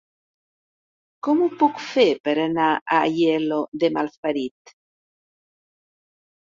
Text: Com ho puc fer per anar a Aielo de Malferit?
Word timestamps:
Com 1.27 1.43
ho 1.43 1.49
puc 1.59 1.83
fer 1.89 2.07
per 2.29 2.35
anar 2.47 2.71
a 2.71 2.99
Aielo 3.03 3.63
de 3.85 3.95
Malferit? 3.99 4.77